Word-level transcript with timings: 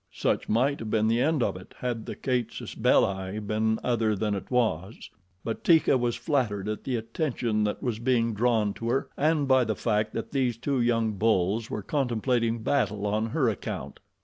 Such 0.11 0.49
might 0.49 0.79
have 0.79 0.89
been 0.89 1.07
the 1.07 1.21
end 1.21 1.43
of 1.43 1.55
it 1.55 1.75
had 1.77 2.07
the 2.07 2.15
CASUS 2.15 2.73
BELLI 2.73 3.37
been 3.37 3.77
other 3.83 4.15
than 4.15 4.33
it 4.33 4.49
was; 4.49 5.11
but 5.43 5.63
Teeka 5.63 5.95
was 5.95 6.15
flattered 6.15 6.67
at 6.67 6.85
the 6.85 6.95
attention 6.95 7.65
that 7.65 7.83
was 7.83 7.99
being 7.99 8.33
drawn 8.33 8.73
to 8.73 8.89
her 8.89 9.09
and 9.15 9.47
by 9.47 9.63
the 9.63 9.75
fact 9.75 10.13
that 10.13 10.31
these 10.31 10.57
two 10.57 10.81
young 10.81 11.11
bulls 11.11 11.69
were 11.69 11.83
contemplating 11.83 12.63
battle 12.63 13.05
on 13.05 13.27
her 13.27 13.47
account. 13.47 13.99